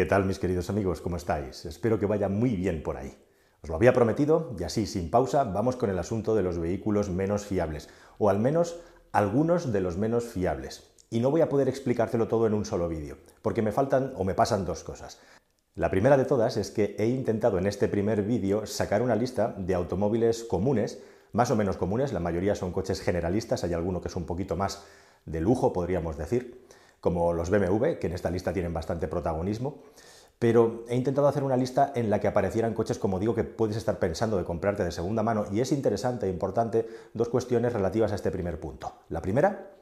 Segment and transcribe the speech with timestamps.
[0.00, 1.02] ¿Qué tal mis queridos amigos?
[1.02, 1.66] ¿Cómo estáis?
[1.66, 3.18] Espero que vaya muy bien por ahí.
[3.60, 7.10] Os lo había prometido y así, sin pausa, vamos con el asunto de los vehículos
[7.10, 8.80] menos fiables, o al menos
[9.12, 10.90] algunos de los menos fiables.
[11.10, 14.24] Y no voy a poder explicártelo todo en un solo vídeo, porque me faltan o
[14.24, 15.20] me pasan dos cosas.
[15.74, 19.54] La primera de todas es que he intentado en este primer vídeo sacar una lista
[19.58, 24.08] de automóviles comunes, más o menos comunes, la mayoría son coches generalistas, hay alguno que
[24.08, 24.82] es un poquito más
[25.26, 26.59] de lujo, podríamos decir,
[27.00, 29.82] como los BMW, que en esta lista tienen bastante protagonismo.
[30.38, 33.76] Pero he intentado hacer una lista en la que aparecieran coches, como digo, que puedes
[33.76, 35.44] estar pensando de comprarte de segunda mano.
[35.52, 38.94] Y es interesante e importante dos cuestiones relativas a este primer punto.
[39.10, 39.72] La primera,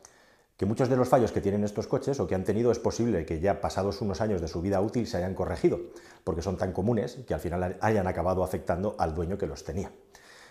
[0.56, 3.24] que muchos de los fallos que tienen estos coches o que han tenido es posible
[3.24, 5.78] que ya pasados unos años de su vida útil se hayan corregido,
[6.24, 9.92] porque son tan comunes que al final hayan acabado afectando al dueño que los tenía.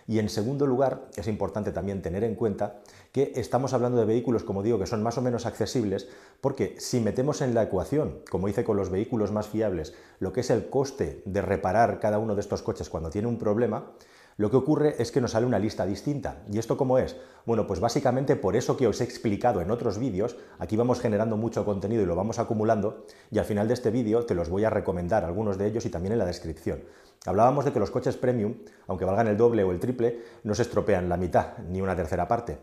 [0.07, 2.79] Y en segundo lugar, es importante también tener en cuenta
[3.21, 6.07] estamos hablando de vehículos, como digo, que son más o menos accesibles,
[6.41, 10.41] porque si metemos en la ecuación, como hice con los vehículos más fiables, lo que
[10.41, 13.91] es el coste de reparar cada uno de estos coches cuando tiene un problema,
[14.37, 16.43] lo que ocurre es que nos sale una lista distinta.
[16.51, 17.15] ¿Y esto cómo es?
[17.47, 21.37] Bueno, pues básicamente por eso que os he explicado en otros vídeos, aquí vamos generando
[21.37, 24.63] mucho contenido y lo vamos acumulando, y al final de este vídeo te los voy
[24.63, 26.83] a recomendar, algunos de ellos y también en la descripción.
[27.25, 30.61] Hablábamos de que los coches premium, aunque valgan el doble o el triple, no se
[30.61, 32.59] estropean la mitad ni una tercera parte.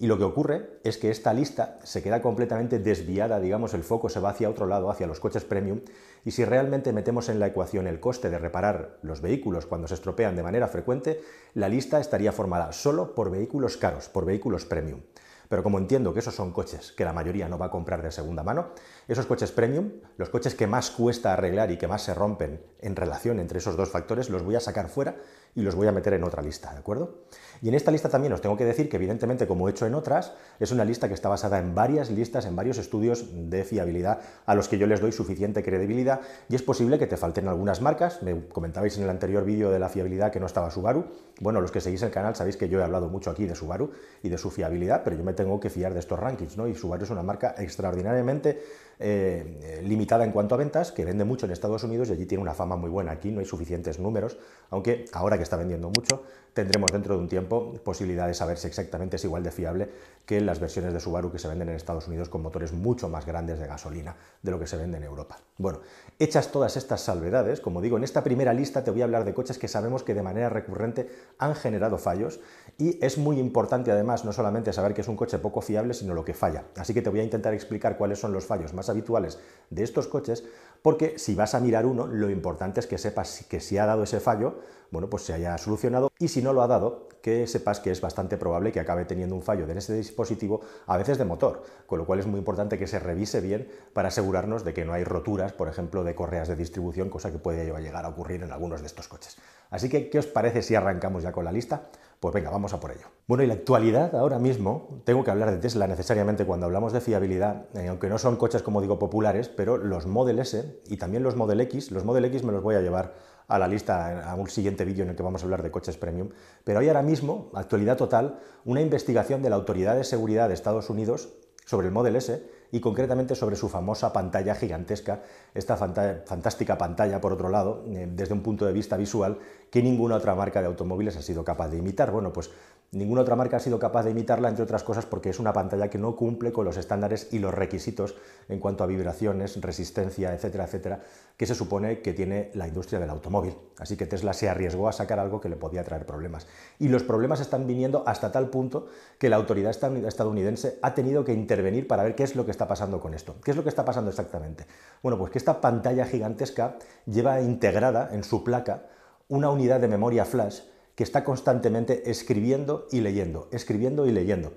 [0.00, 4.08] Y lo que ocurre es que esta lista se queda completamente desviada, digamos, el foco
[4.08, 5.80] se va hacia otro lado, hacia los coches premium,
[6.24, 9.94] y si realmente metemos en la ecuación el coste de reparar los vehículos cuando se
[9.94, 11.20] estropean de manera frecuente,
[11.54, 15.00] la lista estaría formada solo por vehículos caros, por vehículos premium.
[15.48, 18.12] Pero como entiendo que esos son coches que la mayoría no va a comprar de
[18.12, 18.68] segunda mano,
[19.08, 22.94] esos coches premium, los coches que más cuesta arreglar y que más se rompen en
[22.94, 25.16] relación entre esos dos factores, los voy a sacar fuera
[25.54, 27.22] y los voy a meter en otra lista, ¿de acuerdo?
[27.60, 29.94] Y en esta lista también os tengo que decir que evidentemente, como he hecho en
[29.94, 34.20] otras, es una lista que está basada en varias listas, en varios estudios de fiabilidad
[34.46, 37.80] a los que yo les doy suficiente credibilidad y es posible que te falten algunas
[37.80, 38.22] marcas.
[38.22, 41.06] Me comentabais en el anterior vídeo de la fiabilidad que no estaba Subaru.
[41.40, 43.90] Bueno, los que seguís el canal sabéis que yo he hablado mucho aquí de Subaru
[44.22, 46.68] y de su fiabilidad, pero yo me tengo que fiar de estos rankings, ¿no?
[46.68, 48.62] Y Subaru es una marca extraordinariamente
[49.00, 52.42] eh, limitada en cuanto a ventas, que vende mucho en Estados Unidos y allí tiene
[52.42, 53.12] una fama muy buena.
[53.12, 54.38] Aquí no hay suficientes números,
[54.70, 56.22] aunque ahora que está vendiendo mucho,
[56.52, 59.88] tendremos dentro de un tiempo posibilidad de saber si exactamente es igual de fiable
[60.26, 63.24] que las versiones de Subaru que se venden en Estados Unidos con motores mucho más
[63.24, 65.38] grandes de gasolina de lo que se vende en Europa.
[65.56, 65.80] Bueno,
[66.18, 69.34] hechas todas estas salvedades, como digo, en esta primera lista te voy a hablar de
[69.34, 72.40] coches que sabemos que de manera recurrente han generado fallos
[72.76, 76.12] y es muy importante además no solamente saber que es un coche poco fiable, sino
[76.12, 76.64] lo que falla.
[76.76, 79.38] Así que te voy a intentar explicar cuáles son los fallos más habituales
[79.70, 80.44] de estos coches,
[80.82, 84.04] porque si vas a mirar uno, lo importante es que sepas que si ha dado
[84.04, 84.60] ese fallo,
[84.90, 88.00] bueno, pues se haya solucionado y si no lo ha dado, que sepas que es
[88.00, 91.98] bastante probable que acabe teniendo un fallo de ese dispositivo, a veces de motor, con
[91.98, 95.04] lo cual es muy importante que se revise bien para asegurarnos de que no hay
[95.04, 98.80] roturas, por ejemplo, de correas de distribución, cosa que puede llegar a ocurrir en algunos
[98.80, 99.36] de estos coches.
[99.70, 101.90] Así que, ¿qué os parece si arrancamos ya con la lista?
[102.20, 103.06] Pues venga, vamos a por ello.
[103.28, 107.00] Bueno, y la actualidad ahora mismo, tengo que hablar de Tesla necesariamente cuando hablamos de
[107.00, 111.22] fiabilidad, eh, aunque no son coches, como digo, populares, pero los Model S y también
[111.22, 113.14] los Model X, los Model X me los voy a llevar
[113.46, 115.96] a la lista a un siguiente vídeo en el que vamos a hablar de coches
[115.96, 116.30] premium,
[116.64, 120.90] pero hay ahora mismo, actualidad total, una investigación de la Autoridad de Seguridad de Estados
[120.90, 121.28] Unidos
[121.64, 125.22] sobre el Model S y concretamente sobre su famosa pantalla gigantesca,
[125.54, 129.38] esta fantástica pantalla, por otro lado, eh, desde un punto de vista visual,
[129.70, 132.10] que ninguna otra marca de automóviles ha sido capaz de imitar.
[132.10, 132.50] Bueno, pues
[132.90, 135.90] Ninguna otra marca ha sido capaz de imitarla, entre otras cosas porque es una pantalla
[135.90, 138.14] que no cumple con los estándares y los requisitos
[138.48, 141.00] en cuanto a vibraciones, resistencia, etcétera, etcétera,
[141.36, 143.54] que se supone que tiene la industria del automóvil.
[143.78, 146.46] Así que Tesla se arriesgó a sacar algo que le podía traer problemas.
[146.78, 148.86] Y los problemas están viniendo hasta tal punto
[149.18, 152.66] que la autoridad estadounidense ha tenido que intervenir para ver qué es lo que está
[152.68, 153.36] pasando con esto.
[153.44, 154.64] ¿Qué es lo que está pasando exactamente?
[155.02, 158.84] Bueno, pues que esta pantalla gigantesca lleva integrada en su placa
[159.28, 160.60] una unidad de memoria flash
[160.98, 164.54] que está constantemente escribiendo y leyendo, escribiendo y leyendo.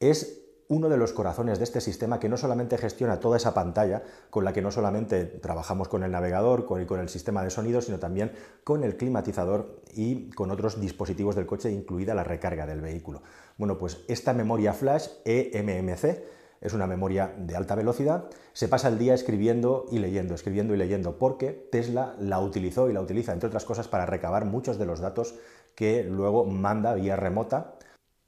[0.00, 4.02] Es uno de los corazones de este sistema que no solamente gestiona toda esa pantalla,
[4.28, 7.50] con la que no solamente trabajamos con el navegador con, y con el sistema de
[7.50, 8.32] sonido, sino también
[8.64, 13.22] con el climatizador y con otros dispositivos del coche, incluida la recarga del vehículo.
[13.56, 16.24] Bueno, pues esta memoria flash eMMC
[16.60, 20.78] es una memoria de alta velocidad, se pasa el día escribiendo y leyendo, escribiendo y
[20.78, 24.86] leyendo, porque Tesla la utilizó y la utiliza, entre otras cosas, para recabar muchos de
[24.86, 25.34] los datos
[25.74, 27.74] que luego manda vía remota,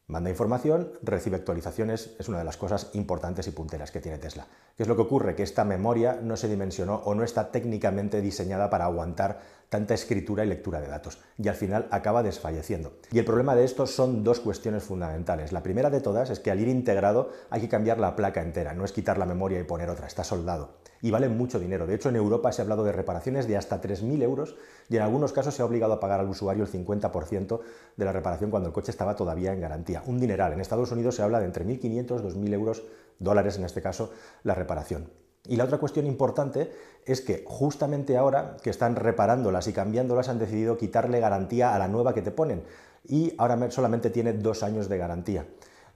[0.09, 4.47] manda información, recibe actualizaciones, es una de las cosas importantes y punteras que tiene Tesla.
[4.77, 5.35] ¿Qué es lo que ocurre?
[5.35, 10.45] Que esta memoria no se dimensionó o no está técnicamente diseñada para aguantar tanta escritura
[10.45, 12.99] y lectura de datos y al final acaba desfalleciendo.
[13.11, 15.53] Y el problema de esto son dos cuestiones fundamentales.
[15.53, 18.75] La primera de todas es que al ir integrado hay que cambiar la placa entera,
[18.75, 20.77] no es quitar la memoria y poner otra, está soldado.
[21.03, 21.87] Y valen mucho dinero.
[21.87, 24.57] De hecho, en Europa se ha hablado de reparaciones de hasta 3.000 euros
[24.89, 27.61] y en algunos casos se ha obligado a pagar al usuario el 50%
[27.97, 30.03] de la reparación cuando el coche estaba todavía en garantía.
[30.07, 30.53] Un dineral.
[30.53, 32.83] En Estados Unidos se habla de entre 1.500 y 2.000 euros,
[33.19, 34.11] dólares en este caso,
[34.43, 35.11] la reparación.
[35.49, 36.73] Y la otra cuestión importante
[37.05, 41.89] es que justamente ahora que están reparándolas y cambiándolas han decidido quitarle garantía a la
[41.89, 42.65] nueva que te ponen
[43.05, 45.47] y ahora solamente tiene dos años de garantía.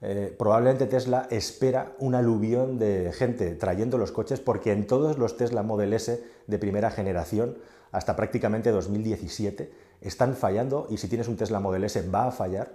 [0.01, 5.37] Eh, probablemente Tesla espera un aluvión de gente trayendo los coches porque en todos los
[5.37, 7.57] Tesla Model S de primera generación
[7.91, 9.71] hasta prácticamente 2017
[10.01, 12.73] están fallando y si tienes un Tesla Model S va a fallar.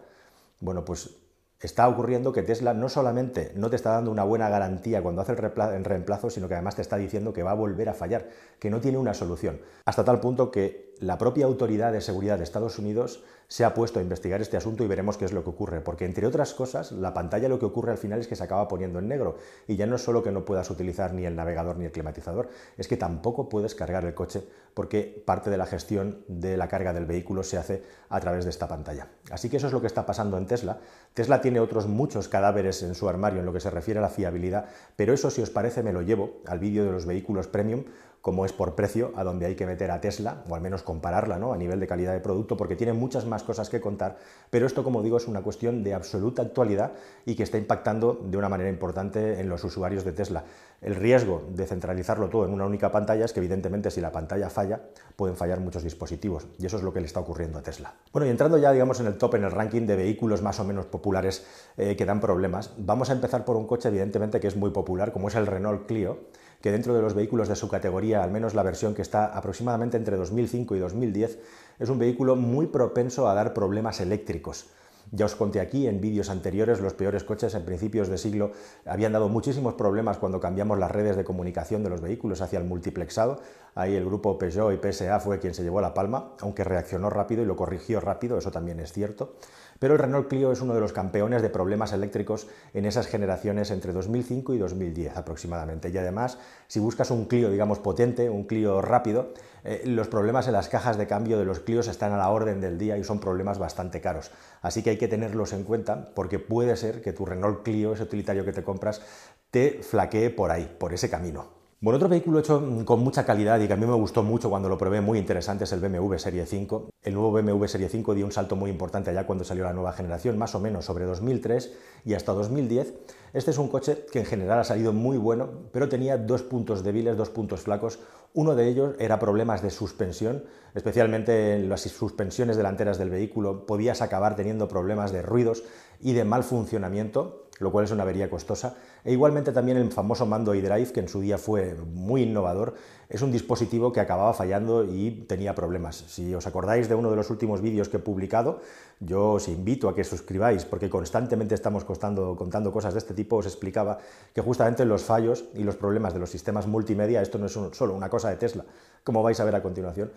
[0.60, 1.16] Bueno, pues
[1.60, 5.32] está ocurriendo que Tesla no solamente no te está dando una buena garantía cuando hace
[5.32, 8.28] el reemplazo, sino que además te está diciendo que va a volver a fallar,
[8.60, 9.60] que no tiene una solución.
[9.84, 14.00] Hasta tal punto que la propia Autoridad de Seguridad de Estados Unidos se ha puesto
[14.00, 16.90] a investigar este asunto y veremos qué es lo que ocurre, porque entre otras cosas,
[16.90, 19.36] la pantalla lo que ocurre al final es que se acaba poniendo en negro
[19.68, 22.48] y ya no es solo que no puedas utilizar ni el navegador ni el climatizador,
[22.76, 24.42] es que tampoco puedes cargar el coche
[24.74, 28.50] porque parte de la gestión de la carga del vehículo se hace a través de
[28.50, 29.08] esta pantalla.
[29.30, 30.80] Así que eso es lo que está pasando en Tesla.
[31.14, 34.08] Tesla tiene otros muchos cadáveres en su armario en lo que se refiere a la
[34.08, 34.66] fiabilidad,
[34.96, 37.84] pero eso si os parece me lo llevo al vídeo de los vehículos premium
[38.26, 41.38] como es por precio, a donde hay que meter a Tesla, o al menos compararla
[41.38, 41.52] ¿no?
[41.52, 44.18] a nivel de calidad de producto, porque tiene muchas más cosas que contar,
[44.50, 46.90] pero esto, como digo, es una cuestión de absoluta actualidad
[47.24, 50.42] y que está impactando de una manera importante en los usuarios de Tesla.
[50.82, 54.50] El riesgo de centralizarlo todo en una única pantalla es que, evidentemente, si la pantalla
[54.50, 54.80] falla,
[55.14, 57.94] pueden fallar muchos dispositivos, y eso es lo que le está ocurriendo a Tesla.
[58.12, 60.64] Bueno, y entrando ya, digamos, en el top, en el ranking de vehículos más o
[60.64, 61.46] menos populares
[61.76, 65.12] eh, que dan problemas, vamos a empezar por un coche, evidentemente, que es muy popular,
[65.12, 66.18] como es el Renault Clio,
[66.60, 69.96] que dentro de los vehículos de su categoría, al menos la versión que está aproximadamente
[69.96, 71.38] entre 2005 y 2010,
[71.78, 74.66] es un vehículo muy propenso a dar problemas eléctricos.
[75.12, 78.50] Ya os conté aquí en vídeos anteriores, los peores coches en principios de siglo
[78.84, 82.64] habían dado muchísimos problemas cuando cambiamos las redes de comunicación de los vehículos hacia el
[82.64, 83.40] multiplexado.
[83.76, 87.42] Ahí el grupo Peugeot y PSA fue quien se llevó la palma, aunque reaccionó rápido
[87.42, 89.36] y lo corrigió rápido, eso también es cierto.
[89.78, 93.70] Pero el Renault Clio es uno de los campeones de problemas eléctricos en esas generaciones
[93.70, 95.90] entre 2005 y 2010 aproximadamente.
[95.90, 99.32] Y además, si buscas un Clio, digamos, potente, un Clio rápido,
[99.64, 102.60] eh, los problemas en las cajas de cambio de los Clios están a la orden
[102.60, 104.30] del día y son problemas bastante caros.
[104.62, 108.04] Así que hay que tenerlos en cuenta porque puede ser que tu Renault Clio, ese
[108.04, 109.02] utilitario que te compras,
[109.50, 111.55] te flaquee por ahí, por ese camino.
[111.78, 114.70] Bueno, otro vehículo hecho con mucha calidad y que a mí me gustó mucho cuando
[114.70, 116.88] lo probé, muy interesante, es el BMW Serie 5.
[117.02, 119.92] El nuevo BMW Serie 5 dio un salto muy importante allá cuando salió la nueva
[119.92, 121.74] generación, más o menos sobre 2003
[122.06, 122.94] y hasta 2010.
[123.34, 126.82] Este es un coche que en general ha salido muy bueno, pero tenía dos puntos
[126.82, 127.98] débiles, dos puntos flacos.
[128.32, 130.44] Uno de ellos era problemas de suspensión,
[130.74, 133.66] especialmente en las suspensiones delanteras del vehículo.
[133.66, 135.62] Podías acabar teniendo problemas de ruidos
[136.00, 138.76] y de mal funcionamiento lo cual es una avería costosa.
[139.04, 142.74] E igualmente también el famoso mando iDrive, que en su día fue muy innovador,
[143.08, 146.04] es un dispositivo que acababa fallando y tenía problemas.
[146.08, 148.60] Si os acordáis de uno de los últimos vídeos que he publicado,
[148.98, 153.46] yo os invito a que suscribáis, porque constantemente estamos contando cosas de este tipo, os
[153.46, 153.98] explicaba
[154.34, 157.94] que justamente los fallos y los problemas de los sistemas multimedia, esto no es solo
[157.94, 158.64] una cosa de Tesla,
[159.04, 160.10] como vais a ver a continuación,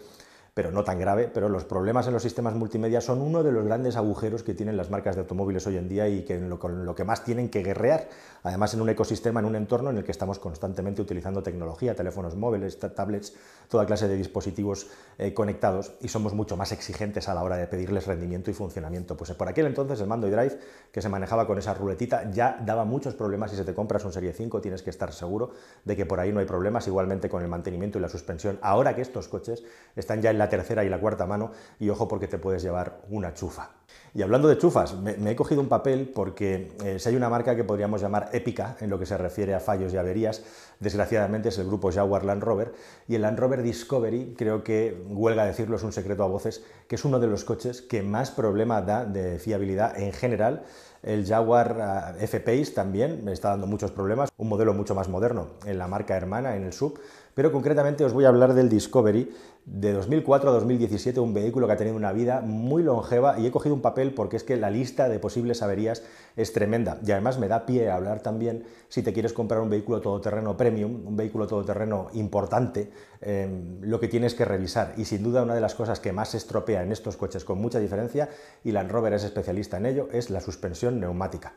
[0.54, 3.66] pero no tan grave, pero los problemas en los sistemas multimedia son uno de los
[3.66, 6.86] grandes agujeros que tienen las marcas de automóviles hoy en día y que lo, con
[6.86, 8.10] lo que más tienen que guerrear,
[8.44, 12.36] además en un ecosistema, en un entorno en el que estamos constantemente utilizando tecnología, teléfonos
[12.36, 13.34] móviles, tablets,
[13.68, 14.88] toda clase de dispositivos
[15.18, 19.16] eh, conectados y somos mucho más exigentes a la hora de pedirles rendimiento y funcionamiento.
[19.16, 20.60] Pues por aquel entonces el mando iDrive,
[20.92, 24.12] que se manejaba con esa ruletita, ya daba muchos problemas si se te compras un
[24.12, 25.52] Serie 5, tienes que estar seguro
[25.86, 28.60] de que por ahí no hay problemas, igualmente con el mantenimiento y la suspensión.
[28.62, 29.64] Ahora que estos coches
[29.96, 33.02] están ya en la tercera y la cuarta mano y ojo porque te puedes llevar
[33.10, 33.70] una chufa.
[34.14, 37.56] Y hablando de chufas, me, he cogido un papel porque eh, si hay una marca
[37.56, 40.44] que podríamos llamar épica en lo que se refiere a fallos y averías,
[40.80, 42.74] desgraciadamente es el grupo Jaguar Land Rover
[43.08, 46.96] y el Land Rover Discovery, creo que huelga decirlo, es un secreto a voces, que
[46.96, 50.64] es uno de los coches que más problema da de fiabilidad en general.
[51.04, 55.50] El Jaguar eh, F-Pace también me está dando muchos problemas, un modelo mucho más moderno
[55.66, 57.00] en la marca hermana, en el sub,
[57.34, 59.32] pero concretamente os voy a hablar del Discovery.
[59.66, 63.52] De 2004 a 2017, un vehículo que ha tenido una vida muy longeva y he
[63.52, 66.02] cogido un papel porque es que la lista de posibles averías
[66.36, 66.98] es tremenda.
[67.06, 70.58] Y además me da pie a hablar también si te quieres comprar un vehículo todoterreno
[70.58, 74.94] premium, un vehículo todoterreno importante, em, lo que tienes que revisar.
[74.98, 77.60] Y sin duda una de las cosas que más se estropea en estos coches con
[77.60, 78.30] mucha diferencia
[78.64, 81.54] y Land Rover es especialista en ello es la suspensión neumática.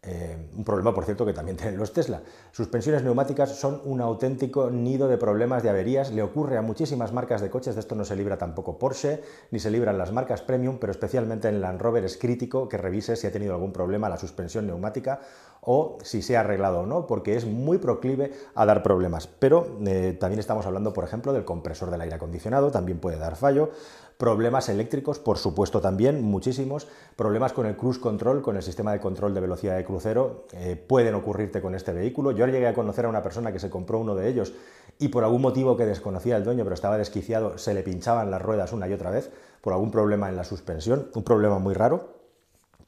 [0.00, 2.22] Eh, un problema, por cierto, que también tienen los Tesla.
[2.52, 6.12] Suspensiones neumáticas son un auténtico nido de problemas de averías.
[6.12, 7.74] Le ocurre a muchísimas marcas de coches.
[7.74, 11.48] De esto no se libra tampoco Porsche, ni se libran las marcas premium, pero especialmente
[11.48, 15.20] en Land Rover es crítico que revise si ha tenido algún problema la suspensión neumática
[15.70, 19.26] o si se ha arreglado o no, porque es muy proclive a dar problemas.
[19.26, 23.36] Pero eh, también estamos hablando, por ejemplo, del compresor del aire acondicionado, también puede dar
[23.36, 23.68] fallo.
[24.16, 26.88] Problemas eléctricos, por supuesto también, muchísimos.
[27.16, 30.74] Problemas con el cruise control, con el sistema de control de velocidad de crucero, eh,
[30.74, 32.30] pueden ocurrirte con este vehículo.
[32.30, 34.54] Yo llegué a conocer a una persona que se compró uno de ellos
[34.98, 38.40] y por algún motivo que desconocía el dueño, pero estaba desquiciado, se le pinchaban las
[38.40, 42.17] ruedas una y otra vez por algún problema en la suspensión, un problema muy raro.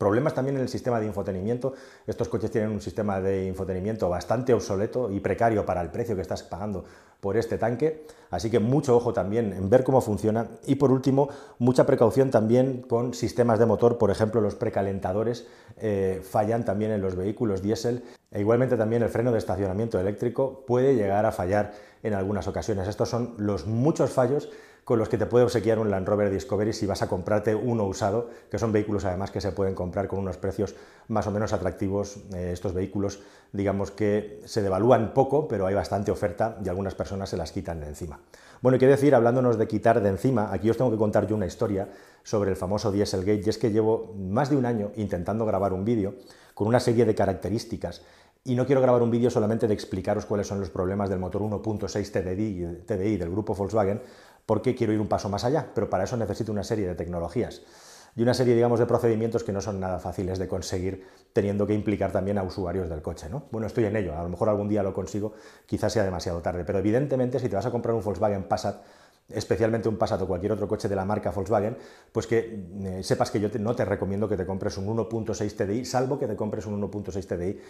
[0.01, 1.75] Problemas también en el sistema de infotenimiento.
[2.07, 6.23] Estos coches tienen un sistema de infotenimiento bastante obsoleto y precario para el precio que
[6.23, 6.87] estás pagando
[7.21, 8.07] por este tanque.
[8.31, 10.49] Así que mucho ojo también en ver cómo funciona.
[10.67, 11.29] Y por último,
[11.59, 13.99] mucha precaución también con sistemas de motor.
[13.99, 18.03] Por ejemplo, los precalentadores eh, fallan también en los vehículos diésel.
[18.31, 22.89] E igualmente también el freno de estacionamiento eléctrico puede llegar a fallar en algunas ocasiones.
[22.89, 24.49] Estos son los muchos fallos
[24.91, 27.85] con los que te puede obsequiar un Land Rover Discovery si vas a comprarte uno
[27.85, 30.75] usado, que son vehículos además que se pueden comprar con unos precios
[31.07, 32.17] más o menos atractivos.
[32.35, 33.21] Eh, estos vehículos,
[33.53, 37.79] digamos que se devalúan poco, pero hay bastante oferta y algunas personas se las quitan
[37.79, 38.19] de encima.
[38.63, 41.37] Bueno, y qué decir, hablándonos de quitar de encima, aquí os tengo que contar yo
[41.37, 41.89] una historia
[42.25, 45.85] sobre el famoso Dieselgate, y es que llevo más de un año intentando grabar un
[45.85, 46.17] vídeo
[46.53, 48.03] con una serie de características
[48.43, 51.43] y no quiero grabar un vídeo solamente de explicaros cuáles son los problemas del motor
[51.43, 54.01] 1.6 TDI, TDI del grupo Volkswagen,
[54.51, 57.63] porque quiero ir un paso más allá, pero para eso necesito una serie de tecnologías
[58.17, 61.73] y una serie, digamos, de procedimientos que no son nada fáciles de conseguir teniendo que
[61.73, 63.45] implicar también a usuarios del coche, ¿no?
[63.53, 65.35] Bueno, estoy en ello, a lo mejor algún día lo consigo,
[65.67, 68.83] quizás sea demasiado tarde, pero evidentemente si te vas a comprar un Volkswagen Passat,
[69.35, 71.77] especialmente un Passat o cualquier otro coche de la marca Volkswagen,
[72.13, 75.85] pues que eh, sepas que yo no te recomiendo que te compres un 1.6 TDI,
[75.85, 77.61] salvo que te compres un 1.6 TDI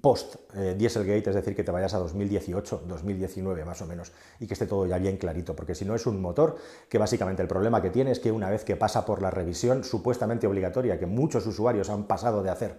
[0.00, 4.46] post eh, Dieselgate, es decir, que te vayas a 2018, 2019 más o menos, y
[4.46, 6.56] que esté todo ya bien clarito, porque si no es un motor
[6.88, 9.84] que básicamente el problema que tiene es que una vez que pasa por la revisión
[9.84, 12.78] supuestamente obligatoria, que muchos usuarios han pasado de hacer,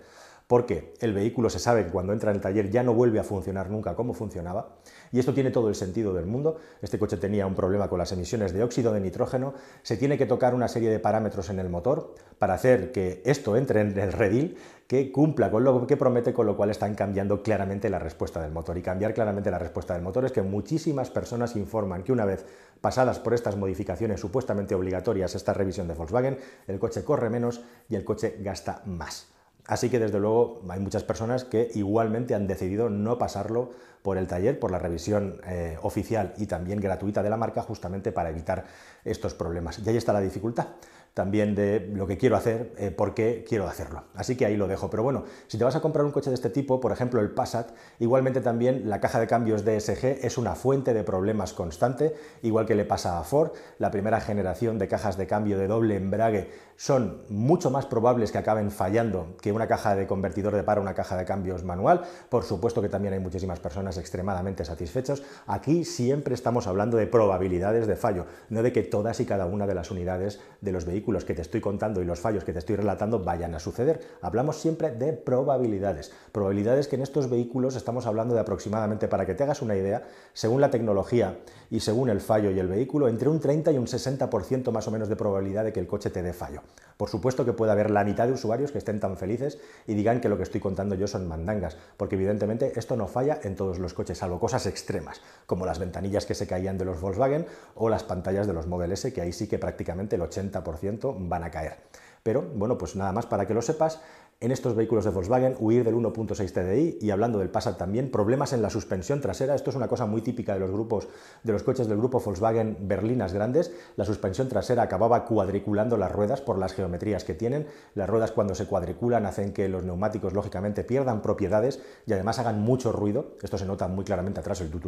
[0.50, 3.24] porque el vehículo se sabe que cuando entra en el taller ya no vuelve a
[3.24, 4.78] funcionar nunca como funcionaba,
[5.12, 6.58] y esto tiene todo el sentido del mundo.
[6.82, 10.26] Este coche tenía un problema con las emisiones de óxido de nitrógeno, se tiene que
[10.26, 14.14] tocar una serie de parámetros en el motor para hacer que esto entre en el
[14.14, 18.42] redil, que cumpla con lo que promete, con lo cual están cambiando claramente la respuesta
[18.42, 18.78] del motor.
[18.78, 22.46] Y cambiar claramente la respuesta del motor es que muchísimas personas informan que una vez
[22.82, 27.96] pasadas por estas modificaciones supuestamente obligatorias, esta revisión de Volkswagen, el coche corre menos y
[27.96, 29.28] el coche gasta más.
[29.70, 33.70] Así que desde luego hay muchas personas que igualmente han decidido no pasarlo
[34.02, 38.12] por el taller, por la revisión eh, oficial y también gratuita de la marca, justamente
[38.12, 38.66] para evitar
[39.06, 39.78] estos problemas.
[39.78, 40.70] Y ahí está la dificultad
[41.14, 44.04] también de lo que quiero hacer, eh, por qué quiero hacerlo.
[44.16, 44.90] Así que ahí lo dejo.
[44.90, 47.32] Pero bueno, si te vas a comprar un coche de este tipo, por ejemplo el
[47.32, 52.66] Passat, igualmente también la caja de cambios DSG es una fuente de problemas constante, igual
[52.66, 53.52] que le pasa a Ford.
[53.80, 58.38] La primera generación de cajas de cambio de doble embrague son mucho más probables que
[58.38, 62.04] acaben fallando que una caja de convertidor de par o una caja de cambios manual.
[62.30, 65.24] Por supuesto que también hay muchísimas personas extremadamente satisfechos.
[65.48, 69.68] Aquí siempre estamos hablando de probabilidades de fallo, no de que todas y cada una
[69.68, 72.60] de las unidades de los vehículos que te estoy contando y los fallos que te
[72.60, 74.00] estoy relatando vayan a suceder.
[74.22, 76.12] Hablamos siempre de probabilidades.
[76.32, 80.04] Probabilidades que en estos vehículos estamos hablando de aproximadamente, para que te hagas una idea,
[80.34, 81.40] según la tecnología
[81.72, 84.92] y según el fallo y el vehículo, entre un 30 y un 60% más o
[84.92, 86.62] menos de probabilidad de que el coche te dé fallo.
[86.98, 90.20] Por supuesto que puede haber la mitad de usuarios que estén tan felices y digan
[90.20, 93.80] que lo que estoy contando yo son mandangas, porque evidentemente esto no falla en todos
[93.80, 97.88] los coches, salvo cosas extremas, como las ventanillas que se caían de los Volkswagen o
[97.90, 100.89] las pantallas de los Model S, que ahí sí que prácticamente el 80%
[101.20, 101.78] van a caer.
[102.24, 104.02] Pero bueno, pues nada más para que lo sepas,
[104.42, 108.54] en estos vehículos de Volkswagen, huir del 1.6 TDI y hablando del Passat también, problemas
[108.54, 109.54] en la suspensión trasera.
[109.54, 111.10] Esto es una cosa muy típica de los grupos
[111.44, 113.74] de los coches del grupo Volkswagen berlinas grandes.
[113.98, 117.68] La suspensión trasera acababa cuadriculando las ruedas por las geometrías que tienen.
[117.96, 122.62] Las ruedas cuando se cuadriculan hacen que los neumáticos lógicamente pierdan propiedades y además hagan
[122.62, 123.36] mucho ruido.
[123.42, 124.80] Esto se nota muy claramente atrás el tu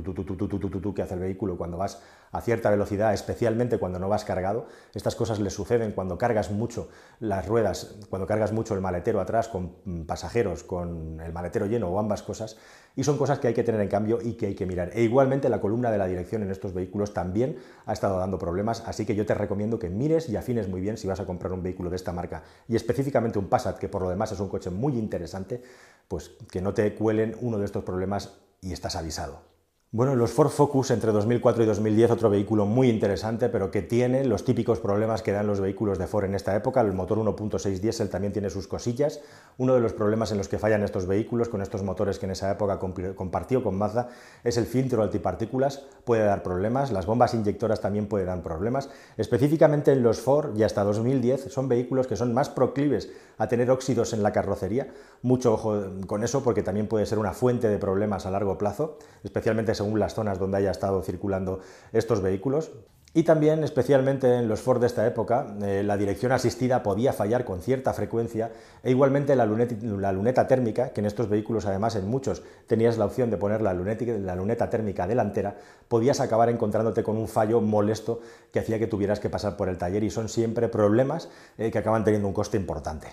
[0.93, 4.67] que hace el vehículo cuando vas a cierta velocidad, especialmente cuando no vas cargado.
[4.93, 6.87] Estas cosas le suceden cuando cargas mucho
[7.19, 11.87] las ruedas, cuando cargas mucho el maletero atrás con mm, pasajeros, con el maletero lleno
[11.89, 12.57] o ambas cosas,
[12.95, 14.91] y son cosas que hay que tener en cambio y que hay que mirar.
[14.93, 18.83] E igualmente la columna de la dirección en estos vehículos también ha estado dando problemas,
[18.85, 21.53] así que yo te recomiendo que mires y afines muy bien si vas a comprar
[21.53, 24.49] un vehículo de esta marca y específicamente un Passat, que por lo demás es un
[24.49, 25.61] coche muy interesante,
[26.07, 29.50] pues que no te cuelen uno de estos problemas y estás avisado.
[29.93, 34.23] Bueno, los Ford Focus entre 2004 y 2010, otro vehículo muy interesante, pero que tiene
[34.23, 36.79] los típicos problemas que dan los vehículos de Ford en esta época.
[36.79, 39.19] El motor 1.6 diésel también tiene sus cosillas.
[39.57, 42.31] Uno de los problemas en los que fallan estos vehículos, con estos motores que en
[42.31, 44.07] esa época compartió con Mazda,
[44.45, 45.83] es el filtro antipartículas.
[46.05, 46.93] Puede dar problemas.
[46.93, 48.89] Las bombas inyectoras también pueden dar problemas.
[49.17, 53.69] Específicamente en los Ford y hasta 2010 son vehículos que son más proclives a tener
[53.69, 54.93] óxidos en la carrocería.
[55.21, 58.97] Mucho ojo con eso porque también puede ser una fuente de problemas a largo plazo,
[59.23, 61.59] especialmente según las zonas donde haya estado circulando
[61.91, 62.71] estos vehículos.
[63.13, 67.43] Y también, especialmente en los Ford de esta época, eh, la dirección asistida podía fallar
[67.43, 68.51] con cierta frecuencia
[68.83, 73.29] e igualmente la luneta, térmica, que en estos vehículos además en muchos tenías la opción
[73.29, 75.57] de poner la luneta, la luneta térmica delantera,
[75.89, 78.21] podías acabar encontrándote con un fallo molesto
[78.53, 81.79] que hacía que tuvieras que pasar por el taller y son siempre problemas eh, que
[81.79, 83.07] acaban teniendo un coste importante.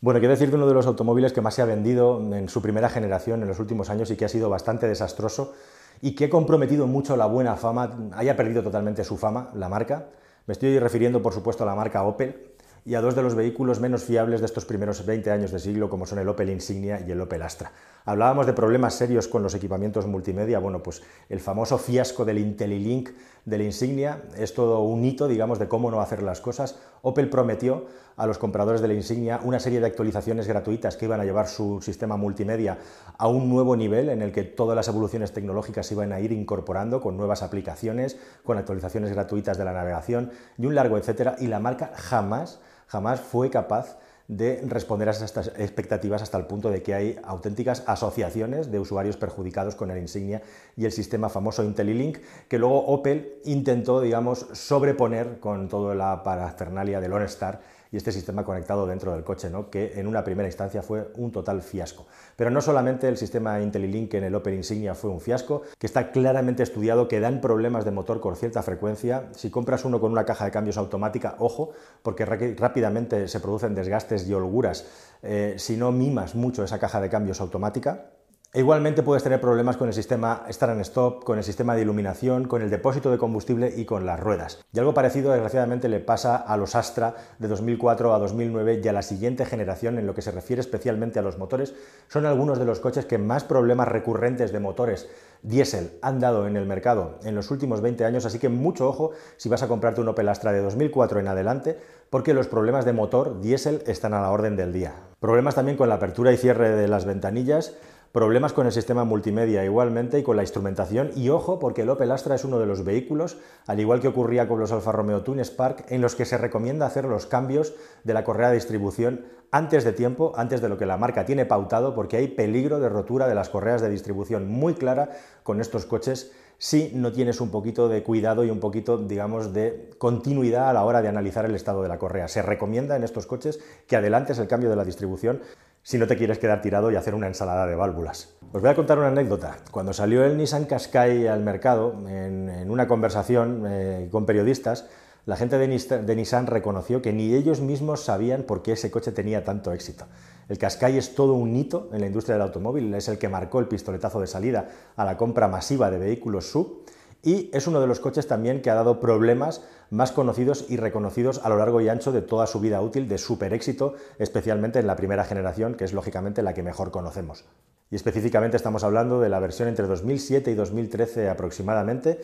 [0.00, 2.62] Bueno, quiero decir de uno de los automóviles que más se ha vendido en su
[2.62, 5.54] primera generación en los últimos años y que ha sido bastante desastroso
[6.00, 10.08] y que ha comprometido mucho la buena fama, haya perdido totalmente su fama, la marca.
[10.46, 13.80] Me estoy refiriendo, por supuesto, a la marca Opel y a dos de los vehículos
[13.80, 17.10] menos fiables de estos primeros 20 años de siglo, como son el Opel Insignia y
[17.10, 17.72] el Opel Astra.
[18.06, 20.58] Hablábamos de problemas serios con los equipamientos multimedia.
[20.58, 23.10] Bueno, pues el famoso fiasco del IntelliLink
[23.48, 26.76] de la Insignia es todo un hito, digamos, de cómo no hacer las cosas.
[27.02, 27.86] Opel prometió
[28.16, 31.48] a los compradores de la Insignia una serie de actualizaciones gratuitas que iban a llevar
[31.48, 32.78] su sistema multimedia
[33.16, 36.32] a un nuevo nivel en el que todas las evoluciones tecnológicas se iban a ir
[36.32, 41.36] incorporando con nuevas aplicaciones, con actualizaciones gratuitas de la navegación y un largo etcétera.
[41.38, 43.96] Y la marca jamás, jamás fue capaz
[44.28, 49.16] de responder a estas expectativas hasta el punto de que hay auténticas asociaciones de usuarios
[49.16, 50.42] perjudicados con el insignia
[50.76, 57.00] y el sistema famoso IntelliLink, que luego Opel intentó, digamos, sobreponer con toda la parafernalia
[57.00, 59.70] del OnStar y este sistema conectado dentro del coche, ¿no?
[59.70, 62.06] que en una primera instancia fue un total fiasco.
[62.36, 66.10] Pero no solamente el sistema IntelliLink en el Opel Insignia fue un fiasco, que está
[66.10, 69.28] claramente estudiado que dan problemas de motor con cierta frecuencia.
[69.32, 74.28] Si compras uno con una caja de cambios automática, ojo, porque rápidamente se producen desgastes
[74.28, 74.86] y holguras
[75.22, 78.17] eh, si no mimas mucho esa caja de cambios automática.
[78.54, 82.48] Igualmente puedes tener problemas con el sistema Start and Stop, con el sistema de iluminación,
[82.48, 84.64] con el depósito de combustible y con las ruedas.
[84.72, 88.94] Y algo parecido, desgraciadamente, le pasa a los Astra de 2004 a 2009 y a
[88.94, 91.74] la siguiente generación en lo que se refiere especialmente a los motores.
[92.08, 95.10] Son algunos de los coches que más problemas recurrentes de motores
[95.42, 99.10] diésel han dado en el mercado en los últimos 20 años, así que mucho ojo
[99.36, 101.78] si vas a comprarte un Opel Astra de 2004 en adelante,
[102.08, 104.94] porque los problemas de motor diésel están a la orden del día.
[105.20, 107.74] Problemas también con la apertura y cierre de las ventanillas,
[108.12, 111.10] Problemas con el sistema multimedia igualmente y con la instrumentación.
[111.14, 114.48] Y ojo, porque el Opel Astra es uno de los vehículos, al igual que ocurría
[114.48, 118.14] con los Alfa Romeo Tune Spark, en los que se recomienda hacer los cambios de
[118.14, 121.94] la correa de distribución antes de tiempo, antes de lo que la marca tiene pautado,
[121.94, 125.10] porque hay peligro de rotura de las correas de distribución muy clara
[125.42, 129.90] con estos coches si no tienes un poquito de cuidado y un poquito, digamos, de
[129.98, 132.26] continuidad a la hora de analizar el estado de la correa.
[132.26, 135.40] Se recomienda en estos coches que adelantes el cambio de la distribución
[135.88, 138.34] si no te quieres quedar tirado y hacer una ensalada de válvulas.
[138.52, 139.56] Os voy a contar una anécdota.
[139.70, 144.84] Cuando salió el Nissan Qashqai al mercado, en, una conversación eh, con periodistas,
[145.24, 149.44] la gente de, Nissan reconoció que ni ellos mismos sabían por qué ese coche tenía
[149.44, 150.04] tanto éxito.
[150.50, 153.58] El Qashqai es todo un hito en la industria del automóvil, es el que marcó
[153.58, 156.84] el pistoletazo de salida a la compra masiva de vehículos sub
[157.22, 161.40] y es uno de los coches también que ha dado problemas más conocidos y reconocidos
[161.42, 164.86] a lo largo y ancho de toda su vida útil de super éxito, especialmente en
[164.86, 167.44] la primera generación, que es lógicamente la que mejor conocemos.
[167.90, 172.20] Y específicamente estamos hablando de la versión entre 2007 y 2013 aproximadamente.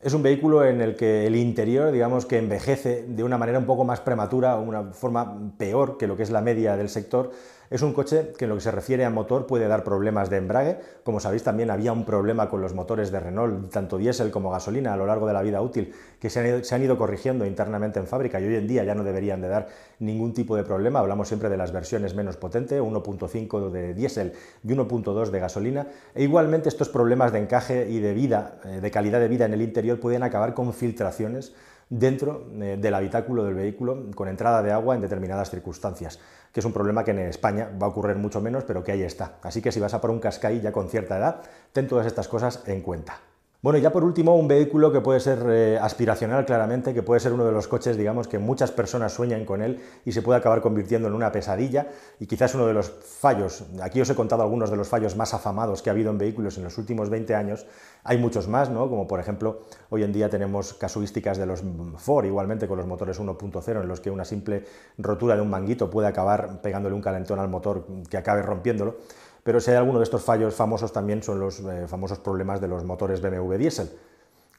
[0.00, 3.66] Es un vehículo en el que el interior, digamos que envejece de una manera un
[3.66, 7.32] poco más prematura, una forma peor que lo que es la media del sector,
[7.70, 10.38] es un coche que en lo que se refiere a motor puede dar problemas de
[10.38, 10.78] embrague.
[11.04, 14.92] Como sabéis, también había un problema con los motores de Renault, tanto diésel como gasolina,
[14.92, 16.40] a lo largo de la vida útil, que se
[16.74, 19.68] han, ido, corrigiendo internamente en fábrica y hoy en día ya no deberían de dar
[20.00, 20.98] ningún tipo de problema.
[20.98, 24.32] Hablamos siempre de las versiones menos potentes, 1.5 de diésel
[24.64, 25.86] y 1.2 de gasolina.
[26.12, 29.54] E igualmente estos problemas de encaje y de vida, eh, de calidad de vida en
[29.54, 31.54] el interior pueden acabar con filtraciones
[31.90, 36.18] dentro eh, del habitáculo del vehículo con entrada de agua en determinadas circunstancias,
[36.52, 39.02] que es un problema que en España va a ocurrir mucho menos, pero que ahí
[39.02, 39.34] está.
[39.42, 42.28] Así que si vas a por un Qashqai ya con cierta edad, ten todas estas
[42.28, 43.29] cosas en cuenta.
[43.62, 47.20] Bueno, y ya por último, un vehículo que puede ser eh, aspiracional claramente, que puede
[47.20, 50.38] ser uno de los coches, digamos, que muchas personas sueñan con él y se puede
[50.38, 54.42] acabar convirtiendo en una pesadilla y quizás uno de los fallos, aquí os he contado
[54.44, 57.34] algunos de los fallos más afamados que ha habido en vehículos en los últimos 20
[57.34, 57.66] años,
[58.02, 58.88] hay muchos más, ¿no?
[58.88, 61.62] Como por ejemplo, hoy en día tenemos casuísticas de los
[61.98, 64.64] Ford, igualmente con los motores 1.0, en los que una simple
[64.96, 68.96] rotura de un manguito puede acabar pegándole un calentón al motor que acabe rompiéndolo.
[69.42, 72.68] Pero si hay alguno de estos fallos famosos también son los eh, famosos problemas de
[72.68, 73.90] los motores BMW diésel,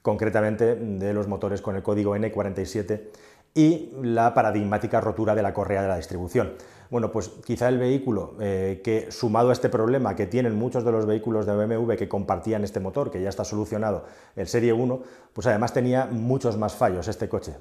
[0.02, 3.02] concretamente de los motores con el código N47
[3.54, 6.54] y la paradigmática rotura de la correa de la distribución.
[6.90, 10.92] Bueno, pues quizá el vehículo eh, que sumado a este problema que tienen muchos de
[10.92, 15.02] los vehículos de BMW que compartían este motor, que ya está solucionado, el Serie 1,
[15.34, 17.56] pues además tenía muchos más fallos este coche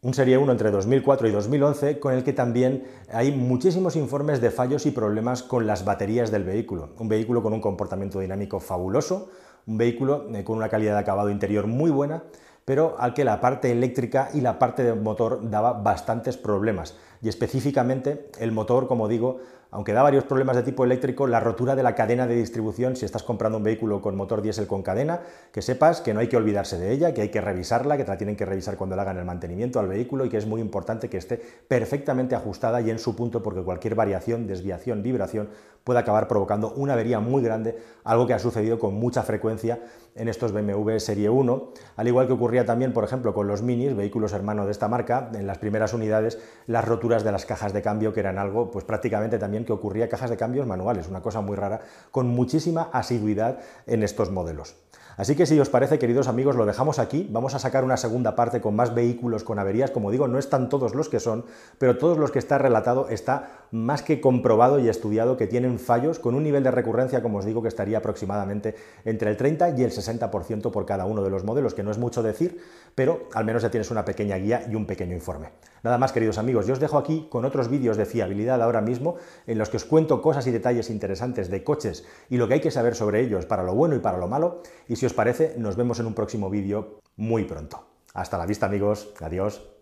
[0.00, 4.52] un Serie 1 entre 2004 y 2011 con el que también hay muchísimos informes de
[4.52, 6.90] fallos y problemas con las baterías del vehículo.
[6.98, 9.28] Un vehículo con un comportamiento dinámico fabuloso,
[9.66, 12.22] un vehículo eh, con una calidad de acabado interior muy buena,
[12.64, 16.96] pero al que la parte eléctrica y la parte del motor daba bastantes problemas.
[17.22, 19.38] Y específicamente el motor, como digo,
[19.70, 23.04] aunque da varios problemas de tipo eléctrico, la rotura de la cadena de distribución, si
[23.04, 25.20] estás comprando un vehículo con motor diésel con cadena,
[25.52, 28.10] que sepas que no hay que olvidarse de ella, que hay que revisarla, que te
[28.10, 30.62] la tienen que revisar cuando le hagan el mantenimiento al vehículo y que es muy
[30.62, 31.36] importante que esté
[31.68, 35.50] perfectamente ajustada y en su punto, porque cualquier variación, desviación, vibración
[35.84, 39.80] puede acabar provocando una avería muy grande, algo que ha sucedido con mucha frecuencia
[40.14, 43.96] en estos BMW Serie 1, al igual que ocurría también, por ejemplo, con los minis,
[43.96, 47.80] vehículos hermanos de esta marca, en las primeras unidades, las roturas de las cajas de
[47.80, 51.40] cambio, que eran algo, pues prácticamente también que ocurría cajas de cambios manuales, una cosa
[51.40, 54.76] muy rara, con muchísima asiduidad en estos modelos.
[55.18, 57.26] Así que si os parece, queridos amigos, lo dejamos aquí.
[57.32, 59.90] Vamos a sacar una segunda parte con más vehículos con averías.
[59.90, 61.44] Como digo, no están todos los que son,
[61.78, 66.20] pero todos los que está relatado está más que comprobado y estudiado que tienen fallos
[66.20, 69.82] con un nivel de recurrencia, como os digo, que estaría aproximadamente entre el 30 y
[69.82, 72.62] el 60% por cada uno de los modelos, que no es mucho decir,
[72.94, 75.50] pero al menos ya tienes una pequeña guía y un pequeño informe.
[75.82, 79.16] Nada más, queridos amigos, yo os dejo aquí con otros vídeos de fiabilidad ahora mismo,
[79.46, 82.60] en los que os cuento cosas y detalles interesantes de coches y lo que hay
[82.60, 85.74] que saber sobre ellos para lo bueno y para lo malo, y os parece, nos
[85.74, 87.88] vemos en un próximo vídeo muy pronto.
[88.14, 89.08] Hasta la vista, amigos.
[89.20, 89.77] Adiós.